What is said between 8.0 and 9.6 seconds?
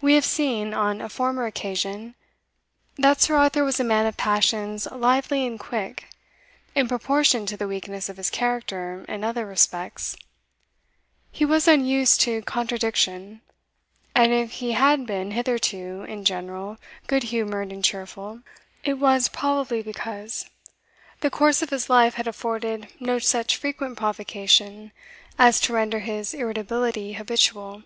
of his character in other